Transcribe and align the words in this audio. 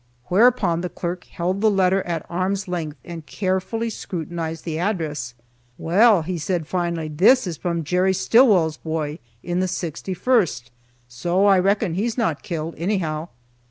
Whereupon 0.29 0.81
the 0.81 0.89
clerk 0.89 1.25
held 1.25 1.61
the 1.61 1.69
letter 1.69 2.01
at 2.07 2.25
arm's 2.27 2.67
length, 2.67 2.97
and 3.05 3.23
carefully 3.27 3.91
scrutinized 3.91 4.65
the 4.65 4.79
address. 4.79 5.35
"Well," 5.77 6.25
said 6.39 6.61
he 6.61 6.65
finally, 6.67 7.07
"this 7.07 7.45
is 7.45 7.57
from 7.57 7.83
Jerry 7.83 8.15
Stillwell's 8.15 8.77
boy, 8.77 9.19
in 9.43 9.59
the 9.59 9.67
61st, 9.67 10.71
so 11.07 11.45
I 11.45 11.59
reckon 11.59 11.93
he's 11.93 12.17
not 12.17 12.41
killed, 12.41 12.73
anyhow." 12.79 13.27